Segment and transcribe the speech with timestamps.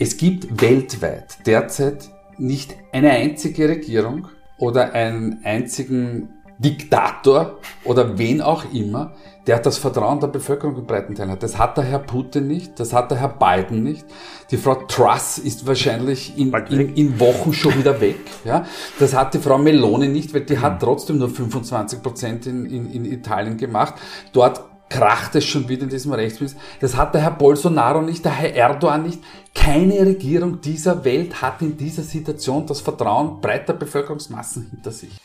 [0.00, 6.28] Es gibt weltweit derzeit nicht eine einzige Regierung oder einen einzigen
[6.58, 9.14] Diktator oder wen auch immer,
[9.48, 11.42] der das Vertrauen der Bevölkerung in breiten Teilen hat.
[11.42, 14.06] Das hat der Herr Putin nicht, das hat der Herr Biden nicht.
[14.52, 18.20] Die Frau Truss ist wahrscheinlich in, in, in Wochen schon wieder weg.
[18.44, 18.66] Ja,
[19.00, 20.62] Das hat die Frau Meloni nicht, weil die mhm.
[20.62, 23.94] hat trotzdem nur 25 Prozent in, in, in Italien gemacht.
[24.32, 26.60] Dort kracht es schon wieder in diesem Rechtsminister.
[26.80, 29.20] Das hat der Herr Bolsonaro nicht, der Herr Erdogan nicht.
[29.58, 35.18] Keine Regierung dieser Welt hat in dieser Situation das Vertrauen breiter Bevölkerungsmassen hinter sich.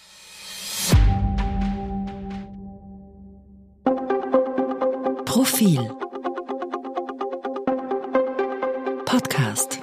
[5.26, 5.90] Profil
[9.06, 9.80] Podcast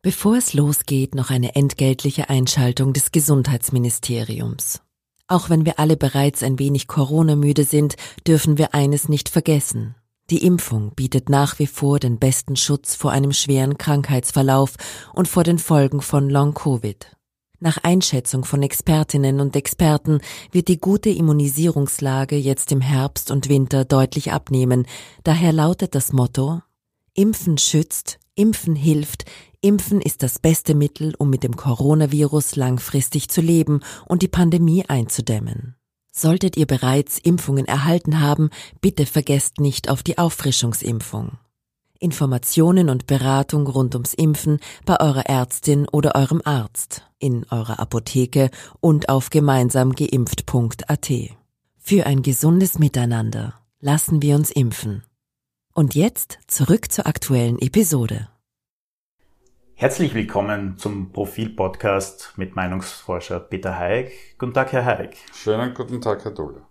[0.00, 4.80] Bevor es losgeht, noch eine entgeltliche Einschaltung des Gesundheitsministeriums.
[5.26, 9.94] Auch wenn wir alle bereits ein wenig Corona-müde sind, dürfen wir eines nicht vergessen.
[10.30, 14.74] Die Impfung bietet nach wie vor den besten Schutz vor einem schweren Krankheitsverlauf
[15.14, 17.16] und vor den Folgen von Long-Covid.
[17.60, 20.20] Nach Einschätzung von Expertinnen und Experten
[20.52, 24.86] wird die gute Immunisierungslage jetzt im Herbst und Winter deutlich abnehmen.
[25.24, 26.60] Daher lautet das Motto
[27.14, 29.24] Impfen schützt, Impfen hilft,
[29.60, 34.84] Impfen ist das beste Mittel, um mit dem Coronavirus langfristig zu leben und die Pandemie
[34.86, 35.77] einzudämmen.
[36.18, 41.38] Solltet ihr bereits Impfungen erhalten haben, bitte vergesst nicht auf die Auffrischungsimpfung.
[42.00, 48.50] Informationen und Beratung rund ums Impfen bei eurer Ärztin oder eurem Arzt, in eurer Apotheke
[48.80, 51.10] und auf gemeinsamgeimpft.at.
[51.78, 55.04] Für ein gesundes Miteinander lassen wir uns impfen.
[55.72, 58.26] Und jetzt zurück zur aktuellen Episode.
[59.80, 64.10] Herzlich willkommen zum Profil-Podcast mit Meinungsforscher Peter Haig.
[64.36, 65.16] Guten Tag, Herr Haig.
[65.32, 66.62] Schönen guten Tag, Herr Dulle.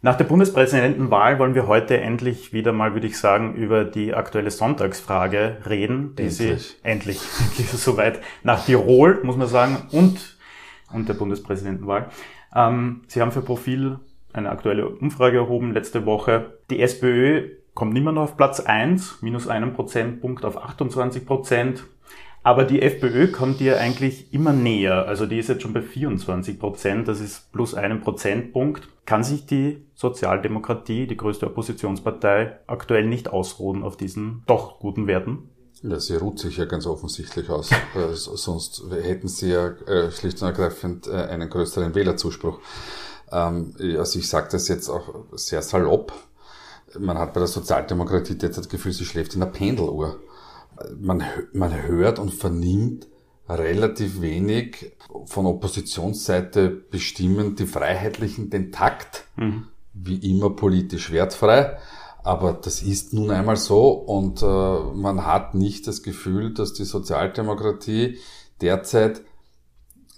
[0.00, 4.50] Nach der Bundespräsidentenwahl wollen wir heute endlich wieder mal, würde ich sagen, über die aktuelle
[4.50, 6.38] Sonntagsfrage reden, die endlich.
[6.38, 10.38] Sie endlich, endlich soweit nach Tirol, muss man sagen, und,
[10.90, 12.08] und der Bundespräsidentenwahl.
[12.56, 13.98] Ähm, Sie haben für Profil
[14.32, 16.58] eine aktuelle Umfrage erhoben letzte Woche.
[16.70, 21.84] Die SPÖ kommt immer noch auf Platz 1, minus einen Prozentpunkt auf 28 Prozent.
[22.42, 25.06] Aber die FPÖ kommt dir eigentlich immer näher.
[25.06, 27.08] Also die ist jetzt schon bei 24 Prozent.
[27.08, 28.88] Das ist plus einen Prozentpunkt.
[29.06, 35.50] Kann sich die Sozialdemokratie, die größte Oppositionspartei, aktuell nicht ausruhen auf diesen doch guten Werten?
[35.82, 37.70] Ja, sie ruht sich ja ganz offensichtlich aus.
[37.94, 42.60] äh, sonst hätten sie ja äh, schlicht und ergreifend äh, einen größeren Wählerzuspruch.
[43.30, 46.12] Ähm, also ich sage das jetzt auch sehr salopp.
[46.98, 50.18] Man hat bei der Sozialdemokratie derzeit das Gefühl, sie schläft in einer Pendeluhr
[50.98, 51.22] man,
[51.52, 53.06] man hört und vernimmt
[53.48, 54.92] relativ wenig
[55.26, 59.68] von Oppositionsseite bestimmen die Freiheitlichen den Takt, mhm.
[59.94, 61.78] wie immer politisch wertfrei.
[62.22, 66.84] Aber das ist nun einmal so und äh, man hat nicht das Gefühl, dass die
[66.84, 68.18] Sozialdemokratie
[68.60, 69.22] derzeit,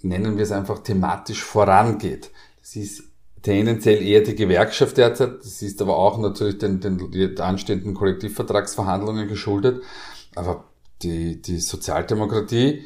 [0.01, 2.31] nennen wir es einfach, thematisch vorangeht.
[2.59, 3.03] Das ist
[3.43, 9.27] tendenziell eher die Gewerkschaft derzeit, das ist aber auch natürlich den, den, den anstehenden Kollektivvertragsverhandlungen
[9.27, 9.81] geschuldet.
[10.35, 10.65] Aber
[11.01, 12.83] die, die Sozialdemokratie äh,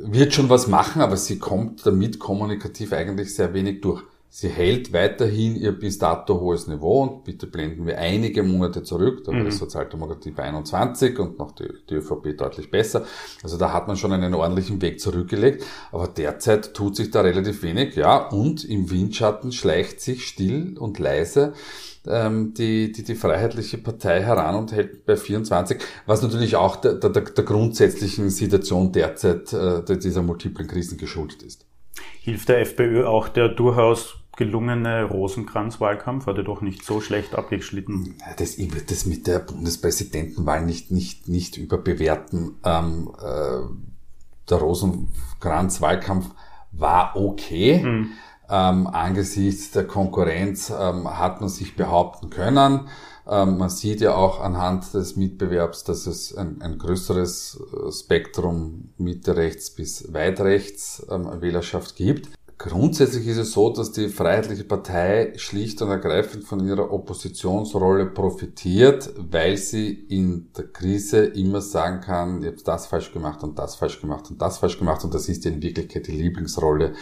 [0.00, 4.02] wird schon was machen, aber sie kommt damit kommunikativ eigentlich sehr wenig durch.
[4.36, 9.22] Sie hält weiterhin ihr bis dato hohes Niveau und bitte blenden wir einige Monate zurück,
[9.22, 9.44] da war mhm.
[9.44, 13.06] die Sozialdemokratie bei 21 und noch die, die ÖVP deutlich besser.
[13.44, 17.62] Also da hat man schon einen ordentlichen Weg zurückgelegt, aber derzeit tut sich da relativ
[17.62, 21.52] wenig, ja, und im Windschatten schleicht sich still und leise
[22.06, 26.94] ähm, die, die, die Freiheitliche Partei heran und hält bei 24, was natürlich auch der,
[26.94, 31.66] der, der grundsätzlichen Situation derzeit äh, dieser multiplen Krisen geschuldet ist.
[32.20, 36.26] Hilft der FPÖ auch der durchaus gelungene Rosenkranz-Wahlkampf?
[36.26, 38.16] Hat er doch nicht so schlecht abgeschnitten.
[38.36, 42.56] Das, ich würde das mit der Bundespräsidentenwahl nicht, nicht, nicht überbewerten.
[42.64, 43.60] Ähm, äh,
[44.50, 46.30] der Rosenkranz-Wahlkampf
[46.72, 47.82] war okay.
[47.82, 48.12] Mhm.
[48.50, 52.88] Ähm, angesichts der Konkurrenz ähm, hat man sich behaupten können.
[53.26, 58.90] Ähm, man sieht ja auch anhand des Mitbewerbs, dass es ein, ein größeres äh, Spektrum
[58.98, 62.28] Mitte rechts bis weit rechts ähm, Wählerschaft gibt.
[62.66, 69.12] Grundsätzlich ist es so, dass die Freiheitliche Partei schlicht und ergreifend von ihrer Oppositionsrolle profitiert,
[69.18, 73.74] weil sie in der Krise immer sagen kann, ich habe das falsch gemacht und das
[73.76, 76.94] falsch gemacht und das falsch gemacht und das ist ja in Wirklichkeit die Lieblingsrolle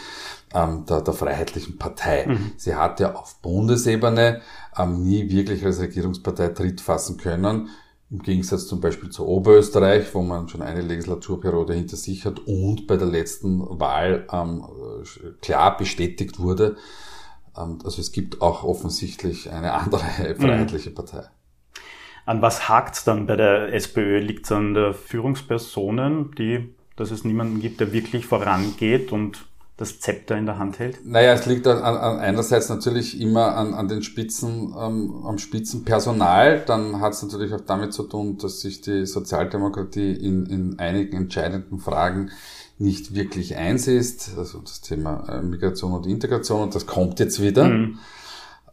[0.53, 2.25] ähm, der, der Freiheitlichen Partei.
[2.27, 2.51] Mhm.
[2.57, 4.41] Sie hat ja auf Bundesebene
[4.77, 7.69] ähm, nie wirklich als Regierungspartei Tritt fassen können.
[8.13, 12.85] Im Gegensatz zum Beispiel zu Oberösterreich, wo man schon eine Legislaturperiode hinter sich hat und
[12.85, 14.63] bei der letzten Wahl ähm,
[15.41, 16.77] klar bestätigt wurde.
[17.57, 20.03] Ähm, also es gibt auch offensichtlich eine andere
[20.37, 20.41] mhm.
[20.41, 21.23] freiheitliche Partei.
[22.27, 24.19] An was hakt's dann bei der SPÖ?
[24.19, 29.43] Liegt es an der Führungspersonen, die, dass es niemanden gibt, der wirklich vorangeht und
[29.77, 31.05] das Zepter in der Hand hält?
[31.05, 36.63] Naja, es liegt an, an einerseits natürlich immer an, an den Spitzen, ähm, am Spitzenpersonal.
[36.65, 41.17] Dann hat es natürlich auch damit zu tun, dass sich die Sozialdemokratie in, in einigen
[41.17, 42.31] entscheidenden Fragen
[42.77, 44.37] nicht wirklich eins ist.
[44.37, 47.65] Also das Thema äh, Migration und Integration und das kommt jetzt wieder.
[47.65, 47.99] Mhm.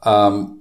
[0.04, 0.59] Ähm,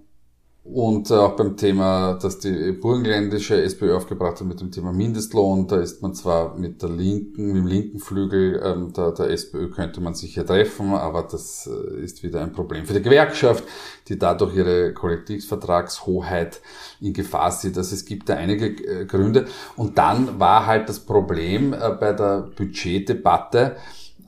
[0.72, 5.78] und auch beim Thema, dass die burgenländische SPÖ aufgebracht hat mit dem Thema Mindestlohn, da
[5.78, 10.00] ist man zwar mit der linken, mit dem linken Flügel ähm, der, der SPÖ könnte
[10.00, 13.64] man sich hier treffen, aber das äh, ist wieder ein Problem für die Gewerkschaft,
[14.08, 16.62] die dadurch ihre Kollektivvertragshoheit
[17.02, 17.76] in Gefahr sieht.
[17.76, 19.48] Also es gibt da einige äh, Gründe.
[19.76, 23.76] Und dann war halt das Problem äh, bei der Budgetdebatte,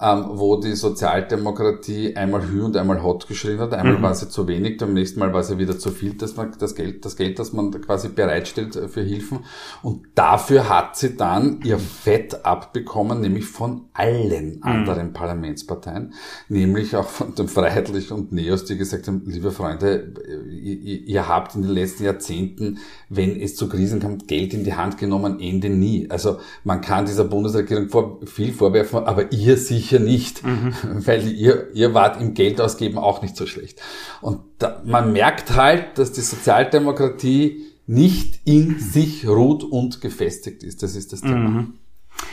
[0.01, 3.73] ähm, wo die Sozialdemokratie einmal Hü und einmal Hot geschrien hat.
[3.73, 4.01] Einmal mhm.
[4.01, 6.73] war sie zu wenig, beim nächsten Mal war sie wieder zu viel, dass man das
[6.73, 9.39] Geld, das Geld, das man quasi bereitstellt für Hilfen.
[9.83, 14.63] Und dafür hat sie dann ihr Fett abbekommen, nämlich von allen mhm.
[14.63, 16.13] anderen Parlamentsparteien,
[16.49, 20.13] nämlich auch von den Freiheitlichen und Neos, die gesagt haben, liebe Freunde,
[20.49, 24.73] ihr, ihr habt in den letzten Jahrzehnten, wenn es zu Krisen kommt, Geld in die
[24.73, 26.09] Hand genommen, Ende nie.
[26.09, 30.73] Also man kann dieser Bundesregierung vor, viel vorwerfen, aber ihr sicher sicher nicht, mhm.
[31.05, 33.81] weil ihr, ihr wart im Geld ausgeben auch nicht so schlecht.
[34.21, 40.81] Und da, man merkt halt, dass die Sozialdemokratie nicht in sich ruht und gefestigt ist.
[40.83, 41.49] Das ist das Thema.
[41.49, 41.73] Mhm.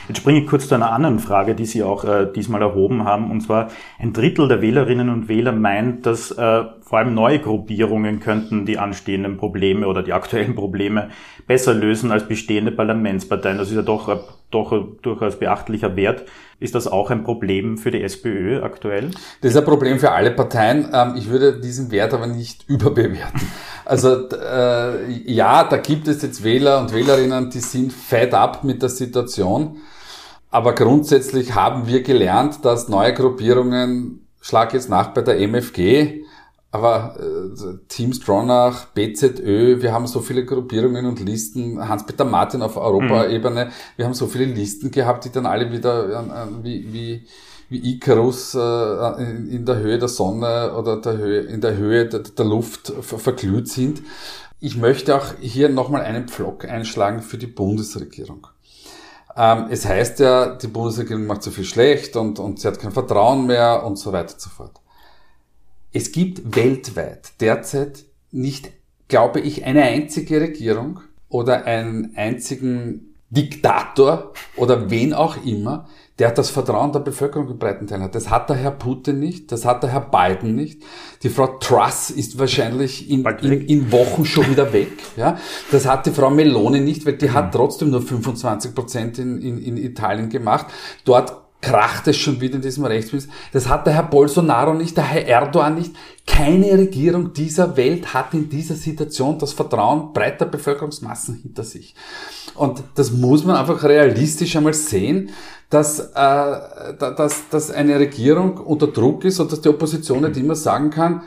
[0.07, 3.29] Jetzt springe ich kurz zu einer anderen Frage, die Sie auch äh, diesmal erhoben haben.
[3.29, 8.19] Und zwar, ein Drittel der Wählerinnen und Wähler meint, dass äh, vor allem neue Gruppierungen
[8.19, 11.09] könnten die anstehenden Probleme oder die aktuellen Probleme
[11.45, 13.59] besser lösen als bestehende Parlamentsparteien.
[13.59, 14.17] Das ist ja doch, äh,
[14.49, 16.25] doch ein durchaus beachtlicher Wert.
[16.59, 19.11] Ist das auch ein Problem für die SPÖ aktuell?
[19.41, 20.89] Das ist ein Problem für alle Parteien.
[20.91, 23.41] Ähm, ich würde diesen Wert aber nicht überbewerten.
[23.89, 28.83] Also äh, ja, da gibt es jetzt Wähler und Wählerinnen, die sind fed up mit
[28.83, 29.77] der Situation.
[30.51, 36.21] Aber grundsätzlich haben wir gelernt, dass neue Gruppierungen, schlag jetzt nach bei der MFG,
[36.69, 42.77] aber äh, Team Stronach, BZÖ, wir haben so viele Gruppierungen und Listen, Hans-Peter Martin auf
[42.77, 43.69] Europaebene, mhm.
[43.95, 47.27] wir haben so viele Listen gehabt, die dann alle wieder äh, wie, wie,
[47.69, 52.07] wie Icarus äh, in, in, der Höhe der Sonne oder der Höhe, in der Höhe
[52.07, 54.01] der, der Luft ver verglüht sind.
[54.59, 58.47] Ich möchte auch hier nochmal einen Pflock einschlagen für die Bundesregierung.
[59.37, 62.91] Ähm, es heißt ja, die Bundesregierung macht so viel schlecht und, und sie hat kein
[62.91, 64.81] Vertrauen mehr und so weiter und so fort.
[65.93, 68.71] Es gibt weltweit derzeit nicht,
[69.07, 75.87] glaube ich, eine einzige Regierung oder einen einzigen Diktator oder wen auch immer,
[76.17, 78.15] der das Vertrauen der Bevölkerung in breiten Teilen hat.
[78.15, 80.81] Das hat der Herr Putin nicht, das hat der Herr Biden nicht.
[81.23, 84.91] Die Frau Truss ist wahrscheinlich in, in, in Wochen schon wieder weg.
[85.15, 85.37] Ja,
[85.71, 87.33] Das hat die Frau Meloni nicht, weil die mhm.
[87.33, 90.67] hat trotzdem nur 25 Prozent in, in, in Italien gemacht.
[91.05, 93.31] Dort kracht es schon wieder in diesem Rechtsminister.
[93.51, 95.93] Das hat der Herr Bolsonaro nicht, der Herr Erdogan nicht.
[96.25, 101.95] Keine Regierung dieser Welt hat in dieser Situation das Vertrauen breiter Bevölkerungsmassen hinter sich.
[102.55, 105.31] Und das muss man einfach realistisch einmal sehen,
[105.69, 110.55] dass, äh, dass, dass eine Regierung unter Druck ist und dass die Opposition nicht immer
[110.55, 111.23] sagen kann,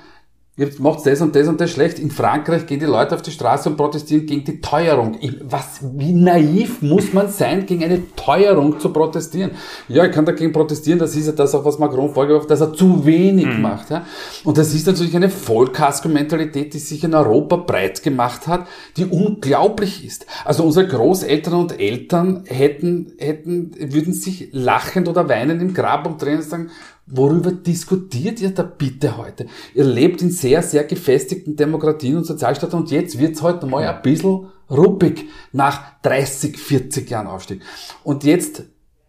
[0.54, 1.98] Jetzt macht das und das und das schlecht.
[1.98, 5.16] In Frankreich gehen die Leute auf die Straße und protestieren gegen die Teuerung.
[5.18, 9.52] Ich, was, wie naiv muss man sein, gegen eine Teuerung zu protestieren?
[9.88, 10.98] Ja, ich kann dagegen protestieren.
[10.98, 13.62] Das ist ja das auch, was Macron vorgeworfen dass er zu wenig mhm.
[13.62, 13.88] macht.
[13.88, 14.04] Ja?
[14.44, 18.66] Und das ist natürlich eine Vollkasko-Mentalität, die sich in Europa breit gemacht hat,
[18.98, 20.26] die unglaublich ist.
[20.44, 26.36] Also unsere Großeltern und Eltern hätten, hätten, würden sich lachend oder weinend im Grab umdrehen
[26.36, 26.70] und sagen,
[27.14, 29.46] Worüber diskutiert ihr da bitte heute?
[29.74, 34.00] Ihr lebt in sehr, sehr gefestigten Demokratien und Sozialstaaten und jetzt wird's heute mal ein
[34.00, 37.60] bisschen ruppig nach 30, 40 Jahren Aufstieg.
[38.02, 38.62] Und jetzt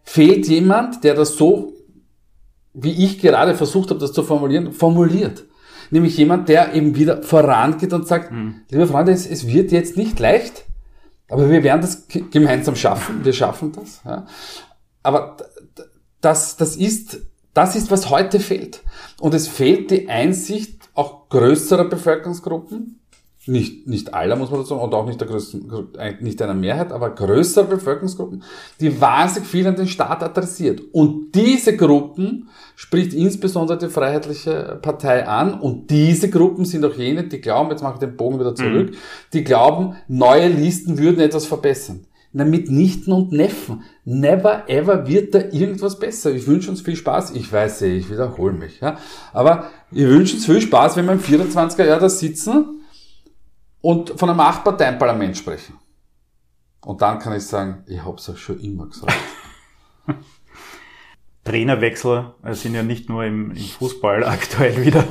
[0.04, 1.72] fehlt jemand, der das so,
[2.74, 5.46] wie ich gerade versucht habe, das zu formulieren, formuliert.
[5.90, 8.64] Nämlich jemand, der eben wieder vorangeht und sagt, mhm.
[8.70, 10.66] liebe Freunde, es, es, wird jetzt nicht leicht,
[11.30, 13.24] aber wir werden das gemeinsam schaffen.
[13.24, 14.02] Wir schaffen das.
[14.04, 14.26] Ja.
[15.04, 15.38] Aber
[16.20, 17.22] das, das ist
[17.54, 18.84] das ist, was heute fehlt.
[19.20, 23.00] Und es fehlt die Einsicht auch größerer Bevölkerungsgruppen,
[23.46, 25.70] nicht, nicht aller, muss man dazu sagen, und auch nicht der größten,
[26.22, 28.44] nicht einer Mehrheit, aber größere Bevölkerungsgruppen,
[28.80, 30.82] die wahnsinnig viel an den Staat adressiert.
[30.94, 35.60] Und diese Gruppen spricht insbesondere die Freiheitliche Partei an.
[35.60, 38.92] Und diese Gruppen sind auch jene, die glauben, jetzt mache ich den Bogen wieder zurück,
[38.92, 38.96] mhm.
[39.34, 42.06] die glauben, neue Listen würden etwas verbessern.
[42.36, 43.84] Na, mit Nichten und Neffen.
[44.06, 46.32] Never ever wird da irgendwas besser.
[46.32, 47.32] Ich wünsche uns viel Spaß.
[47.32, 48.80] Ich weiß, eh, ich wiederhole mich.
[48.80, 48.98] Ja.
[49.32, 52.82] Aber ich wünsche uns viel Spaß, wenn wir im 24er Jahr da sitzen
[53.82, 55.78] und von einem Acht-Parteien-Parlament sprechen.
[56.82, 59.14] Und dann kann ich sagen, ich habe es euch schon immer gesagt.
[61.46, 65.04] Trainerwechsel sind ja nicht nur im, im Fußball aktuell wieder.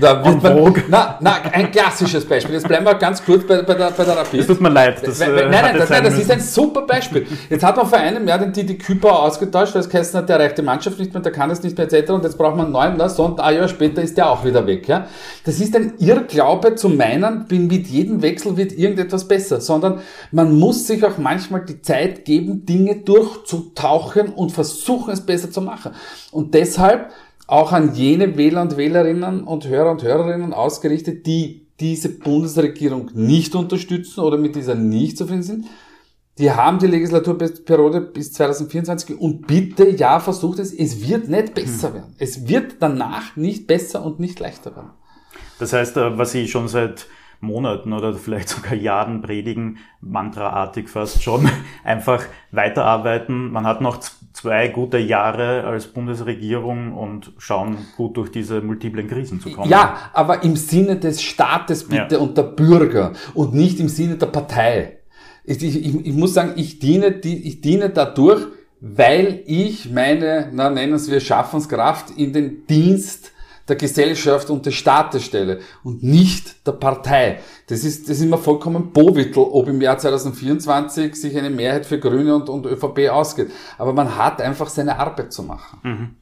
[0.00, 2.54] Da wird man, na, na, ein klassisches Beispiel.
[2.54, 4.40] Jetzt bleiben wir ganz kurz bei, bei, der, bei der Rapid.
[4.40, 5.06] Es tut mir leid.
[5.06, 7.26] Das, nein, nein, nein, das, nein, das ist ein super Beispiel.
[7.50, 10.36] Jetzt hat man vor einem Jahr den Didi Küper ausgetauscht, weil es geheißen hat, der
[10.36, 12.12] erreicht die Mannschaft nicht mehr, der kann es nicht mehr, etc.
[12.12, 14.46] Und jetzt braucht man einen neuen, na, so, und ein Jahr später ist der auch
[14.46, 14.88] wieder weg.
[14.88, 15.06] Ja?
[15.44, 20.86] Das ist ein Irrglaube zu meinen, mit jedem Wechsel wird irgendetwas besser, sondern man muss
[20.86, 25.92] sich auch manchmal die Zeit geben, Dinge durchzutauchen und versuchen, es besser zu machen.
[26.30, 27.10] Und deshalb
[27.46, 33.54] auch an jene Wähler und Wählerinnen und Hörer und Hörerinnen ausgerichtet, die diese Bundesregierung nicht
[33.54, 35.66] unterstützen oder mit dieser nicht zufrieden sind.
[36.38, 41.88] Die haben die Legislaturperiode bis 2024 und bitte, ja, versucht es, es wird nicht besser
[41.88, 41.94] hm.
[41.94, 42.14] werden.
[42.18, 44.90] Es wird danach nicht besser und nicht leichter werden.
[45.58, 47.06] Das heißt, äh, was Sie schon seit
[47.42, 51.48] Monaten oder vielleicht sogar Jahren predigen, mantraartig fast schon,
[51.84, 53.50] einfach weiterarbeiten.
[53.50, 53.98] Man hat noch
[54.32, 59.70] zwei gute Jahre als Bundesregierung und schauen, gut durch diese multiplen Krisen zu kommen.
[59.70, 62.20] Ja, aber im Sinne des Staates bitte ja.
[62.20, 64.98] und der Bürger und nicht im Sinne der Partei.
[65.44, 68.46] Ich, ich, ich muss sagen, ich diene, ich diene dadurch,
[68.80, 73.31] weil ich meine, na, nennen wir Schaffenskraft in den Dienst
[73.68, 77.40] der Gesellschaft und des Staates stelle und nicht der Partei.
[77.68, 81.98] Das ist, das ist immer vollkommen Bowittel, ob im Jahr 2024 sich eine Mehrheit für
[81.98, 83.50] Grüne und, und ÖVP ausgeht.
[83.78, 85.78] Aber man hat einfach seine Arbeit zu machen.
[85.82, 86.16] Mhm.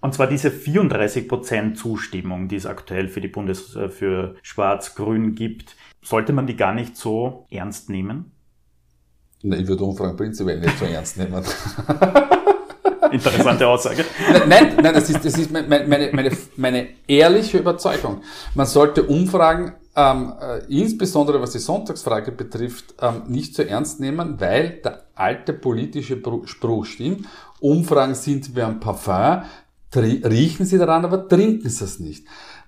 [0.00, 5.34] Und zwar diese 34 Prozent Zustimmung, die es aktuell für die Bundes, äh, für Schwarz-Grün
[5.34, 8.32] gibt, sollte man die gar nicht so ernst nehmen?
[9.42, 11.42] Na, ich würde Umfragen prinzipiell nicht so ernst nehmen.
[13.16, 14.04] Interessante Aussage.
[14.48, 18.22] Nein, nein, das ist, das ist meine, meine, meine, meine ehrliche Überzeugung.
[18.54, 24.40] Man sollte Umfragen, ähm, äh, insbesondere was die Sonntagsfrage betrifft, ähm, nicht so ernst nehmen,
[24.40, 27.26] weil der alte politische Spruch stimmt.
[27.60, 29.42] Umfragen sind wie ein Parfum,
[29.94, 32.26] riechen sie daran, aber trinken sie es nicht.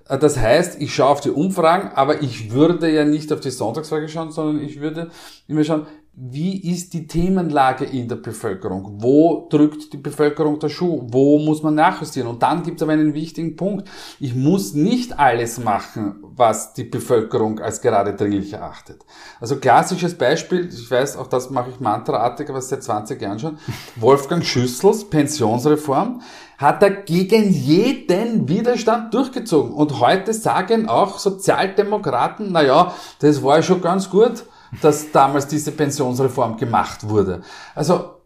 [0.09, 3.51] Äh, das heißt, ich schaue auf die Umfragen, aber ich würde ja nicht auf die
[3.51, 5.11] Sonntagsfrage schauen, sondern ich würde
[5.49, 5.87] immer schauen,
[6.17, 9.03] wie ist die Themenlage in der Bevölkerung?
[9.03, 11.03] Wo drückt die Bevölkerung der Schuh?
[11.09, 12.29] Wo muss man nachjustieren?
[12.29, 13.89] Und dann gibt es aber einen wichtigen Punkt.
[14.21, 19.05] Ich muss nicht alles machen, was die Bevölkerung als gerade dringlich erachtet.
[19.41, 23.59] Also klassisches Beispiel, ich weiß, auch das mache ich mantraartig, aber seit 20 Jahren schon.
[23.97, 26.21] Wolfgang Schüssels Pensionsreform
[26.59, 29.73] hat er gegen jeden Widerstand durchgezogen.
[29.73, 34.45] Und heute sagen auch Sozialdemokraten, na ja, das war ja schon ganz gut
[34.83, 37.43] dass damals diese Pensionsreform gemacht wurde.
[37.75, 38.21] Also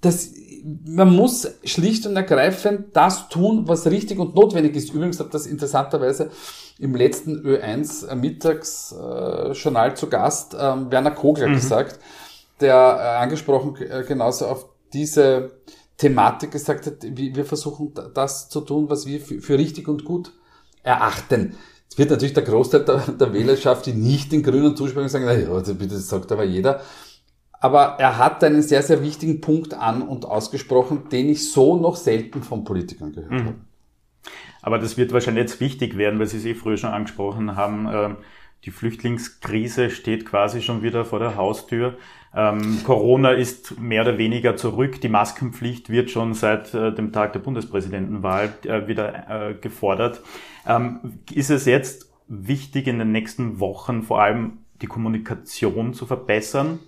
[0.00, 0.32] das,
[0.86, 4.92] man muss schlicht und ergreifend das tun, was richtig und notwendig ist.
[4.92, 6.30] Übrigens hat das interessanterweise
[6.78, 11.54] im letzten Ö1 Mittagsjournal zu Gast ähm, Werner Kogler mhm.
[11.54, 11.98] gesagt,
[12.60, 15.52] der äh, angesprochen äh, genauso auf diese
[15.96, 20.32] Thematik gesagt hat, wir versuchen das zu tun, was wir für richtig und gut
[20.82, 21.54] erachten.
[21.90, 25.50] Es wird natürlich der Großteil der, der Wählerschaft, die nicht den Grünen zusprechen, sagen, naja,
[25.50, 26.80] also bitte, das sagt aber jeder.
[27.60, 31.96] Aber er hat einen sehr, sehr wichtigen Punkt an und ausgesprochen, den ich so noch
[31.96, 33.46] selten von Politikern gehört mhm.
[33.46, 33.54] habe.
[34.60, 38.16] Aber das wird wahrscheinlich jetzt wichtig werden, weil Sie es eh früher schon angesprochen haben.
[38.64, 41.98] Die Flüchtlingskrise steht quasi schon wieder vor der Haustür.
[42.34, 45.00] Ähm, Corona ist mehr oder weniger zurück.
[45.02, 50.22] Die Maskenpflicht wird schon seit äh, dem Tag der Bundespräsidentenwahl äh, wieder äh, gefordert.
[50.66, 56.80] Ähm, ist es jetzt wichtig, in den nächsten Wochen vor allem die Kommunikation zu verbessern?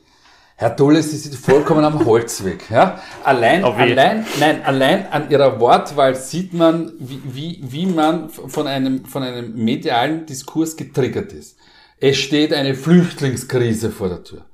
[0.59, 2.71] Herr Dulles, Sie sind vollkommen am Holzweg.
[2.71, 3.03] Ja?
[3.23, 9.05] Allein, allein, nein, allein an Ihrer Wortwahl sieht man, wie, wie, wie man von einem,
[9.05, 11.56] von einem medialen Diskurs getriggert ist.
[11.99, 14.45] Es steht eine Flüchtlingskrise vor der Tür.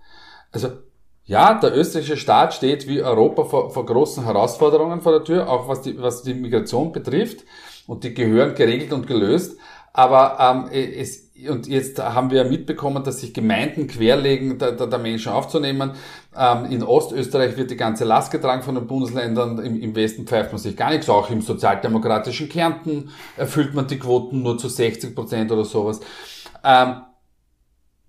[0.52, 0.68] Also
[1.25, 5.68] ja, der österreichische Staat steht wie Europa vor, vor großen Herausforderungen vor der Tür, auch
[5.68, 7.44] was die, was die Migration betrifft.
[7.87, 9.58] Und die gehören geregelt und gelöst.
[9.92, 14.99] Aber ähm, es, und jetzt haben wir mitbekommen, dass sich Gemeinden querlegen, der, der, der
[14.99, 15.92] Menschen aufzunehmen.
[16.37, 19.58] Ähm, in Ostösterreich wird die ganze Last getragen von den Bundesländern.
[19.58, 21.08] Im, Im Westen pfeift man sich gar nichts.
[21.08, 26.00] Auch im sozialdemokratischen Kärnten erfüllt man die Quoten nur zu 60 Prozent oder sowas.
[26.64, 27.02] Ähm,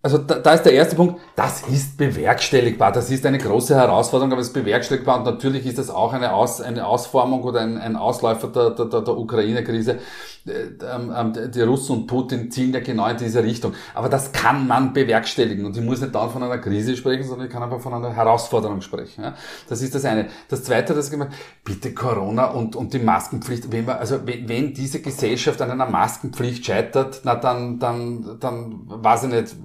[0.03, 4.33] also da, da ist der erste Punkt, das ist bewerkstelligbar, das ist eine große Herausforderung,
[4.33, 7.77] aber es ist bewerkstelligbar und natürlich ist das auch eine, Aus, eine Ausformung oder ein,
[7.77, 9.99] ein Ausläufer der, der, der Ukraine-Krise.
[10.45, 10.51] Äh,
[10.93, 13.73] ähm, ähm, die Russen und Putin zielen ja genau in diese Richtung.
[13.93, 17.47] Aber das kann man bewerkstelligen und ich muss nicht dann von einer Krise sprechen, sondern
[17.47, 19.33] ich kann einfach von einer Herausforderung sprechen.
[19.69, 20.27] Das ist das eine.
[20.49, 21.31] Das zweite, das gemeint,
[21.63, 25.85] bitte Corona und, und die Maskenpflicht, wenn wir, also wenn, wenn diese Gesellschaft an einer
[25.85, 29.55] Maskenpflicht scheitert, na dann, dann, dann weiß ich nicht,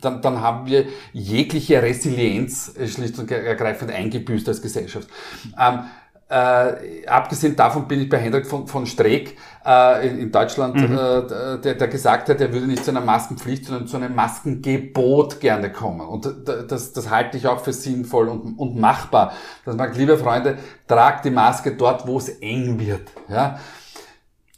[0.00, 5.08] dann, dann haben wir jegliche Resilienz äh, schlicht und ergreifend eingebüßt als Gesellschaft.
[5.58, 5.80] Ähm,
[6.30, 10.92] äh, abgesehen davon bin ich bei Hendrik von, von Streeck äh, in, in, Deutschland, mhm.
[10.92, 15.40] äh, der, der gesagt hat, er würde nicht zu einer Maskenpflicht, sondern zu einem Maskengebot
[15.40, 16.06] gerne kommen.
[16.06, 19.32] Und das, das halte ich auch für sinnvoll und, und machbar.
[19.64, 23.08] Dass man, liebe Freunde, tragt die Maske dort, wo es eng wird.
[23.30, 23.58] Ja?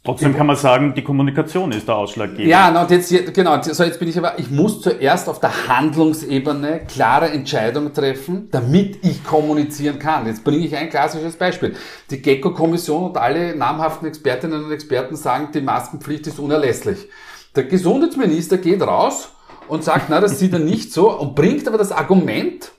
[0.03, 2.47] Trotzdem kann man sagen, die Kommunikation ist der Ausschlaggebend.
[2.47, 6.81] Ja, und jetzt, genau, so jetzt bin ich aber, ich muss zuerst auf der Handlungsebene
[6.87, 10.25] klare Entscheidungen treffen, damit ich kommunizieren kann.
[10.25, 11.75] Jetzt bringe ich ein klassisches Beispiel.
[12.09, 17.07] Die GECKO-Kommission und alle namhaften Expertinnen und Experten sagen, die Maskenpflicht ist unerlässlich.
[17.55, 19.29] Der Gesundheitsminister geht raus
[19.67, 22.71] und sagt, na, das sieht er nicht so und bringt aber das Argument,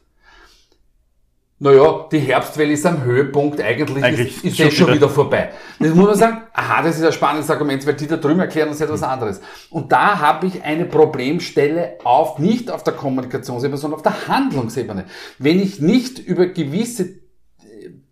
[1.62, 4.96] naja, die Herbstwelle ist am Höhepunkt, eigentlich, eigentlich ist, ist das schon wieder.
[4.96, 5.50] wieder vorbei.
[5.78, 8.68] Das muss man sagen, aha, das ist ein spannendes Argument, weil die da drüben erklären
[8.68, 9.40] uns etwas anderes.
[9.70, 15.04] Und da habe ich eine Problemstelle auf, nicht auf der Kommunikationsebene, sondern auf der Handlungsebene.
[15.38, 17.20] Wenn ich nicht über gewisse äh,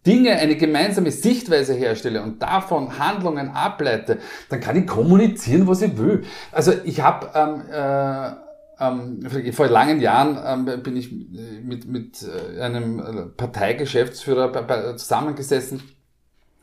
[0.07, 5.99] Dinge eine gemeinsame Sichtweise herstelle und davon Handlungen ableite, dann kann ich kommunizieren, was ich
[5.99, 6.23] will.
[6.53, 8.50] Also ich habe ähm, äh,
[8.81, 15.83] ähm, vor langen Jahren ähm, bin ich mit, mit äh, einem äh, Parteigeschäftsführer zusammengesessen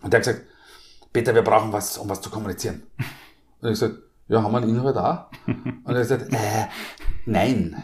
[0.02, 0.46] und der hat gesagt,
[1.14, 2.84] Peter, wir brauchen was, um was zu kommunizieren.
[3.62, 3.96] Und ich gesagt,
[4.28, 5.32] ja, haben wir einen Inhalt da?
[5.48, 6.68] Und er hat gesagt, äh,
[7.26, 7.76] nein.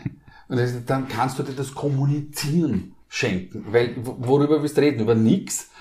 [0.48, 3.66] Und er hat gesagt, dann kannst du dir das Kommunizieren schenken.
[3.72, 5.00] Weil, worüber willst du reden?
[5.00, 5.72] Über nichts.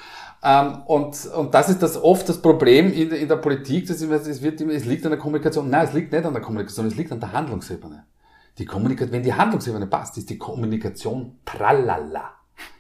[0.43, 4.43] Ähm, und, und das ist das oft das Problem in, in der Politik, dass es,
[4.43, 5.69] wird immer, es liegt an der Kommunikation.
[5.69, 8.05] Nein, es liegt nicht an der Kommunikation, es liegt an der Handlungsebene.
[8.59, 12.33] Die Kommunikation, wenn die Handlungsebene passt, ist die Kommunikation tralala.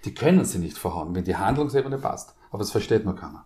[0.04, 2.36] Die können sie nicht verhauen, wenn die Handlungsebene passt.
[2.50, 3.44] Aber das versteht nur keiner.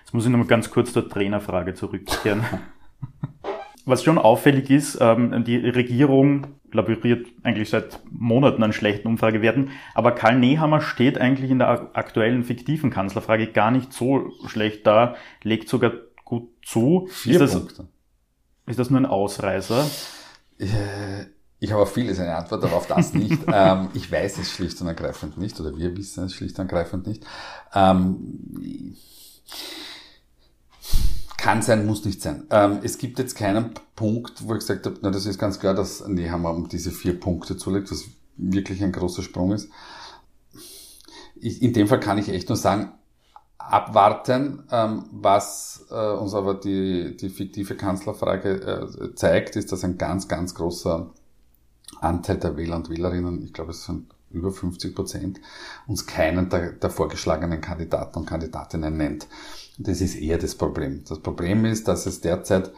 [0.00, 2.44] Jetzt muss ich nochmal ganz kurz zur Trainerfrage zurückkehren.
[3.86, 10.12] Was schon auffällig ist, ähm, die Regierung laboriert eigentlich seit Monaten an schlechten Umfragewerten, aber
[10.12, 15.68] Karl Nehammer steht eigentlich in der aktuellen fiktiven Kanzlerfrage gar nicht so schlecht da, legt
[15.68, 15.92] sogar
[16.24, 17.08] gut zu.
[17.10, 17.88] Vier ist das, Punkte.
[18.66, 19.86] Ist das nur ein Ausreißer?
[20.60, 21.26] Äh,
[21.58, 23.42] ich habe auf vieles eine Antwort, aber auf das nicht.
[23.52, 27.06] ähm, ich weiß es schlicht und ergreifend nicht, oder wir wissen es schlicht und ergreifend
[27.06, 27.24] nicht.
[27.74, 28.96] Ähm,
[31.36, 32.46] kann sein, muss nicht sein.
[32.50, 35.74] Ähm, es gibt jetzt keinen Punkt, wo ich gesagt habe, na, das ist ganz klar,
[35.74, 38.04] dass Nehammer um diese vier Punkte zulegt, was
[38.36, 39.70] wirklich ein großer Sprung ist.
[41.36, 42.92] Ich, in dem Fall kann ich echt nur sagen,
[43.68, 44.64] abwarten.
[44.70, 50.28] Ähm, was äh, uns aber die, die fiktive Kanzlerfrage äh, zeigt, ist, dass ein ganz,
[50.28, 51.10] ganz großer
[52.00, 55.40] Anteil der Wähler und Wählerinnen, ich glaube es sind über 50 Prozent,
[55.86, 59.26] uns keinen der, der vorgeschlagenen Kandidaten und Kandidatinnen nennt.
[59.78, 61.02] Das ist eher das Problem.
[61.08, 62.72] Das Problem ist, dass es derzeit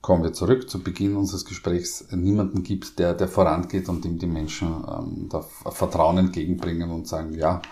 [0.00, 4.26] kommen wir zurück zu Beginn unseres Gesprächs, niemanden gibt, der, der vorangeht und dem die
[4.26, 5.30] Menschen ähm,
[5.70, 7.62] Vertrauen entgegenbringen und sagen, ja,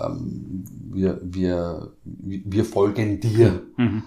[0.00, 3.62] ähm, wir, wir, wir folgen dir.
[3.76, 4.02] Mhm.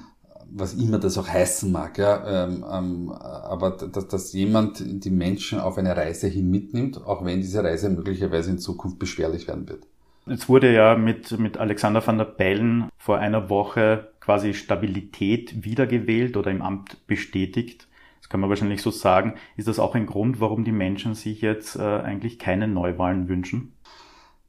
[0.53, 2.45] Was immer das auch heißen mag, ja.
[2.45, 7.39] Ähm, ähm, aber dass, dass jemand die Menschen auf eine Reise hin mitnimmt, auch wenn
[7.39, 9.87] diese Reise möglicherweise in Zukunft beschwerlich werden wird.
[10.25, 16.37] Es wurde ja mit, mit Alexander van der Bellen vor einer Woche quasi Stabilität wiedergewählt
[16.37, 17.87] oder im Amt bestätigt.
[18.19, 19.35] Das kann man wahrscheinlich so sagen.
[19.57, 23.73] Ist das auch ein Grund, warum die Menschen sich jetzt äh, eigentlich keine Neuwahlen wünschen?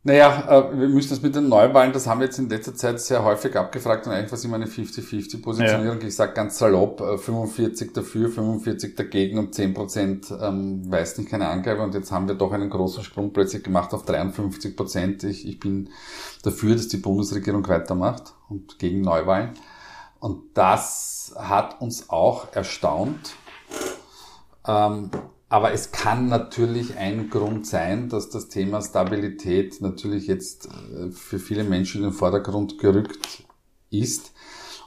[0.04, 3.00] Naja, äh, wir müssen das mit den Neuwahlen, das haben wir jetzt in letzter Zeit
[3.00, 6.00] sehr häufig abgefragt und eigentlich war es immer eine 50-50-Positionierung.
[6.00, 6.06] Ja.
[6.08, 11.30] Ich sage ganz salopp, 45 äh, dafür, 45 dagegen und 10 Prozent ähm, weiß nicht
[11.30, 15.22] keine Angabe und jetzt haben wir doch einen großen Sprung plötzlich gemacht auf 53 Prozent.
[15.22, 15.90] Ich, ich bin
[16.42, 19.50] dafür, dass die Bundesregierung weitermacht und gegen Neuwahlen.
[20.18, 23.34] Und das hat uns auch erstaunt.
[24.66, 25.10] Ähm,
[25.52, 31.38] aber es kann natürlich ein Grund sein, dass das Thema Stabilität natürlich jetzt äh, für
[31.38, 33.44] viele Menschen in den Vordergrund gerückt
[33.90, 34.32] ist.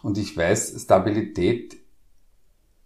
[0.02, 1.78] Und ich weiß, Stabilität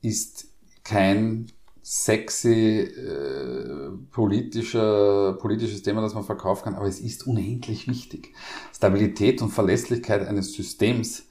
[0.02, 0.50] ist
[0.84, 8.34] kein sexy äh, politischer, politisches Thema, das man verkaufen kann, aber es ist unendlich wichtig.
[8.76, 11.30] Stabilität und Verlässlichkeit eines Systems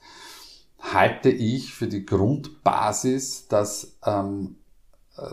[0.79, 4.55] halte ich für die Grundbasis, dass ähm,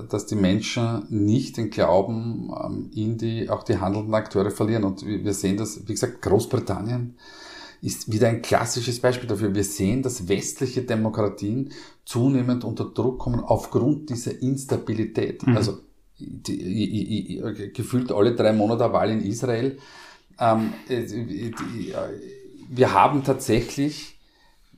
[0.09, 4.85] dass die Menschen nicht den Glauben ähm, in die, auch die handelnden Akteure verlieren.
[4.85, 7.17] Und wir sehen das, wie gesagt, Großbritannien
[7.83, 9.55] ist wieder ein klassisches Beispiel dafür.
[9.55, 11.73] Wir sehen, dass westliche Demokratien
[12.05, 15.47] zunehmend unter Druck kommen aufgrund dieser Instabilität.
[15.47, 15.57] Mhm.
[15.57, 15.79] Also
[16.19, 17.43] die,
[17.75, 19.79] gefühlt alle drei Monate Wahl in Israel.
[20.39, 20.73] Ähm,
[22.69, 24.16] wir haben tatsächlich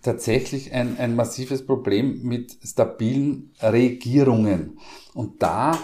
[0.02, 4.78] tatsächlich ein, ein massives Problem mit stabilen Regierungen.
[5.14, 5.78] Und da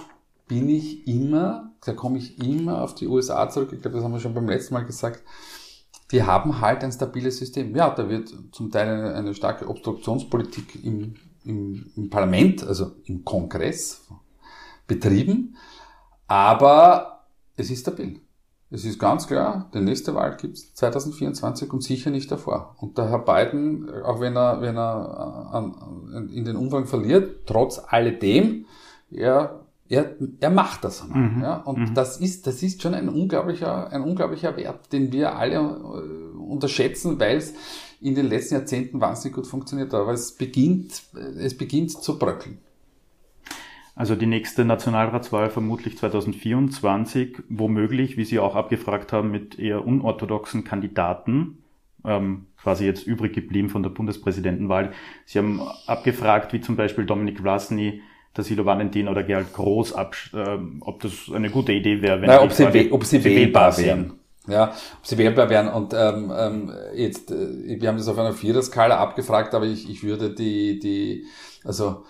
[0.47, 4.13] bin ich immer, da komme ich immer auf die USA zurück, ich glaube, das haben
[4.13, 5.23] wir schon beim letzten Mal gesagt,
[6.13, 7.75] die haben halt ein stabiles System.
[7.75, 13.25] Ja, da wird zum Teil eine, eine starke Obstruktionspolitik im, im, im Parlament, also im
[13.25, 14.07] Kongress
[14.87, 15.57] betrieben,
[16.27, 18.21] aber es ist stabil.
[18.75, 22.75] Es ist ganz klar, die nächste Wahl gibt es 2024 und sicher nicht davor.
[22.81, 25.73] Und der Herr Biden, auch wenn er, wenn er
[26.13, 28.67] äh, in den Umfang verliert, trotz alledem,
[29.13, 31.07] er, er, er macht das.
[31.07, 31.39] Mhm.
[31.41, 31.59] Ja?
[31.59, 31.95] Und mhm.
[31.95, 37.21] das ist, das ist schon ein unglaublicher, ein unglaublicher Wert, den wir alle äh, unterschätzen,
[37.21, 37.55] weil es
[38.01, 40.01] in den letzten Jahrzehnten wahnsinnig gut funktioniert hat.
[40.01, 41.01] Aber es beginnt,
[41.39, 42.59] es beginnt zu bröckeln.
[43.97, 50.65] Also die nächste Nationalratswahl vermutlich 2024, womöglich, wie Sie auch abgefragt haben, mit eher unorthodoxen
[50.65, 51.59] Kandidaten,
[52.05, 54.93] ähm, quasi jetzt übrig geblieben von der Bundespräsidentenwahl.
[55.27, 58.03] Sie haben abgefragt, wie zum Beispiel Dominik Vlasny,
[58.35, 62.53] Tassilo Valentin oder Gerald Groß, äh, ob das eine gute Idee wäre, wenn Na, ob,
[62.53, 64.15] sie, ob sie wählbar wären.
[64.49, 65.69] Ja, ob sie wählbar wären.
[65.69, 70.03] Und ähm, ähm, jetzt, äh, wir haben das auf einer Viererskala abgefragt, aber ich, ich
[70.03, 71.27] würde die, die,
[71.65, 72.05] also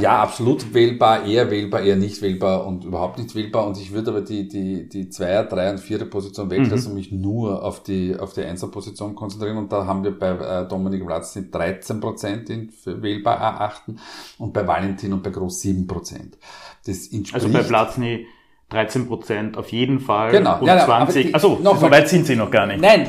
[0.00, 3.66] ja, absolut wählbar, eher wählbar, eher nicht wählbar und überhaupt nicht wählbar.
[3.66, 6.90] Und ich würde aber die, die, die Zweier-, Dreier- und Vierer-Position weglassen mhm.
[6.90, 9.58] und mich nur auf die, auf die Einser-Position konzentrieren.
[9.58, 13.98] Und da haben wir bei äh, Dominik Platz 13 Prozent in wählbar erachten
[14.38, 16.38] und bei Valentin und bei Groß 7 Prozent.
[16.86, 18.26] Das entspricht, also bei Platzny
[18.72, 20.32] 13 Prozent auf jeden Fall.
[20.32, 20.58] Genau.
[20.60, 21.34] Und ja, 20.
[21.34, 22.80] Also so weit sind sie noch gar nicht.
[22.80, 23.06] Nein,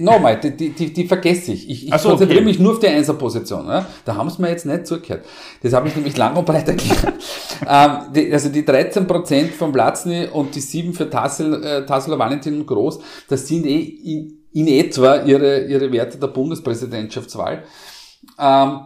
[0.00, 1.68] nochmal, die, die, die, die vergesse ich.
[1.68, 2.48] Ich, ich so, konzentriere okay.
[2.48, 3.66] mich nur auf die Einserposition.
[3.66, 3.86] Ja?
[4.04, 5.24] Da haben sie mir jetzt nicht zugehört.
[5.62, 7.14] Das habe ich nämlich lang und breit erklärt.
[7.68, 12.18] ähm, die, also die 13 Prozent von Platzny und die 7 für Tassel, äh, Tasseler
[12.18, 17.64] Valentin und Groß, das sind eh in, in etwa ihre, ihre Werte der Bundespräsidentschaftswahl.
[18.38, 18.80] Ähm,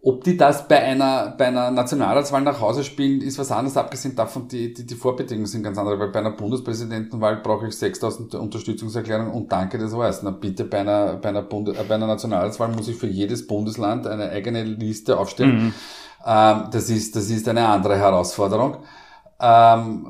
[0.00, 3.76] ob die das bei einer, bei einer Nationalratswahl nach Hause spielen, ist was anderes.
[3.76, 7.74] Abgesehen davon, die, die, die Vorbedingungen sind ganz andere, weil bei einer Bundespräsidentenwahl brauche ich
[7.74, 10.22] 6000 Unterstützungserklärungen und danke, das war's.
[10.22, 13.46] Na bitte, bei einer, bei einer, Bunde, äh, bei einer Nationalratswahl muss ich für jedes
[13.46, 15.64] Bundesland eine eigene Liste aufstellen.
[15.64, 15.74] Mhm.
[16.24, 18.76] Ähm, das ist, das ist eine andere Herausforderung.
[19.40, 20.06] Ähm,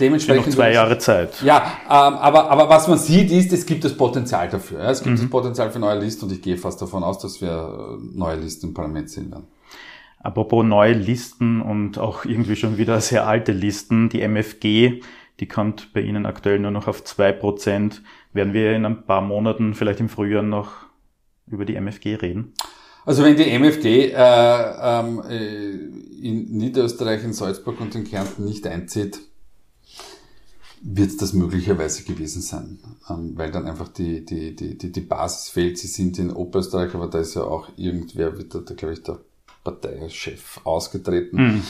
[0.00, 0.46] dementsprechend.
[0.46, 1.42] Ja, noch zwei Jahre Zeit.
[1.42, 4.82] Ja, ähm, aber, aber was man sieht ist, es gibt das Potenzial dafür.
[4.82, 4.90] Ja?
[4.90, 5.20] Es gibt mhm.
[5.20, 8.36] das Potenzial für neue Listen und ich gehe fast davon aus, dass wir äh, neue
[8.36, 9.48] Listen im Parlament sehen werden.
[10.20, 15.02] Apropos neue Listen und auch irgendwie schon wieder sehr alte Listen, die MFG,
[15.40, 18.02] die kommt bei Ihnen aktuell nur noch auf zwei Prozent.
[18.32, 20.70] Werden wir in ein paar Monaten, vielleicht im Frühjahr noch
[21.46, 22.54] über die MFG reden?
[23.04, 25.70] Also wenn die MFG äh, ähm, äh,
[26.26, 29.18] in Niederösterreich, in Salzburg und in Kärnten nicht einzieht,
[30.82, 35.48] wird das möglicherweise gewesen sein, ähm, weil dann einfach die, die, die, die, die Basis
[35.48, 35.78] fehlt.
[35.78, 39.20] Sie sind in Oberösterreich, aber da ist ja auch irgendwer, wird da, glaube ich, der
[39.62, 41.36] Parteichef ausgetreten.
[41.36, 41.62] Mhm.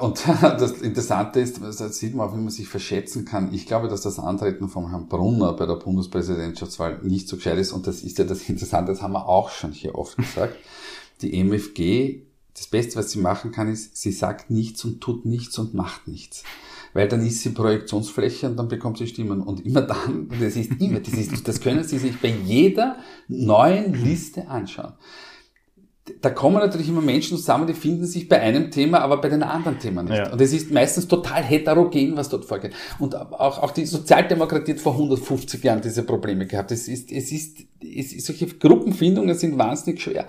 [0.00, 3.54] Und das Interessante ist, da sieht man auch, wie man sich verschätzen kann.
[3.54, 7.72] Ich glaube, dass das Antreten von Herrn Brunner bei der Bundespräsidentschaftswahl nicht so gescheit ist.
[7.72, 10.56] Und das ist ja das Interessante, das haben wir auch schon hier oft gesagt.
[11.22, 12.22] Die MFG,
[12.54, 16.08] das Beste, was sie machen kann, ist, sie sagt nichts und tut nichts und macht
[16.08, 16.42] nichts.
[16.94, 19.40] Weil dann ist sie Projektionsfläche und dann bekommt sie Stimmen.
[19.40, 22.96] Und immer dann, das ist immer, das, ist, das können Sie sich bei jeder
[23.28, 24.92] neuen Liste anschauen
[26.20, 29.42] da kommen natürlich immer Menschen zusammen, die finden sich bei einem Thema, aber bei den
[29.42, 30.18] anderen Themen nicht.
[30.18, 30.32] Ja.
[30.32, 32.72] Und es ist meistens total heterogen, was dort vorgeht.
[32.98, 36.72] Und auch, auch die Sozialdemokratie hat vor 150 Jahren diese Probleme gehabt.
[36.72, 40.26] Es ist, es ist, es ist solche Gruppenfindungen sind wahnsinnig schwer.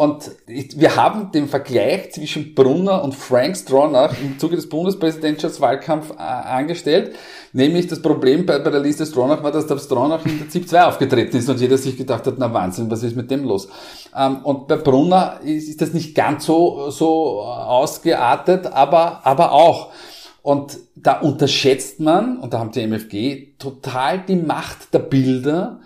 [0.00, 6.22] Und wir haben den Vergleich zwischen Brunner und Frank Stronach im Zuge des Bundespräsidentschaftswahlkampfs äh,
[6.22, 7.14] angestellt.
[7.52, 10.70] Nämlich das Problem bei, bei der Liste Stronach war, dass der Stronach in der ZIP
[10.70, 13.68] 2 aufgetreten ist und jeder sich gedacht hat, na Wahnsinn, was ist mit dem los?
[14.16, 19.92] Ähm, und bei Brunner ist, ist das nicht ganz so, so ausgeartet, aber, aber auch.
[20.40, 25.80] Und da unterschätzt man, und da haben die MFG total die Macht der Bilder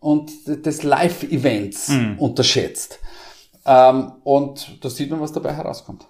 [0.00, 2.18] und des Live-Events mhm.
[2.18, 3.00] unterschätzt.
[3.68, 6.06] Ähm, und da sieht man, was dabei herauskommt.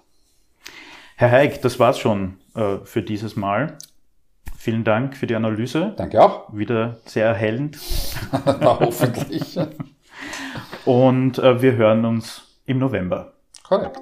[1.17, 3.77] Herr Heik, das war's schon äh, für dieses Mal.
[4.57, 5.93] Vielen Dank für die Analyse.
[5.97, 6.53] Danke auch.
[6.53, 7.77] Wieder sehr erhellend.
[8.63, 9.59] hoffentlich.
[10.85, 13.33] Und äh, wir hören uns im November.
[13.63, 13.99] Korrekt.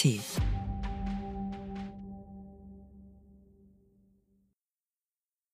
[0.00, 0.39] Zum Thema auf Profil.at.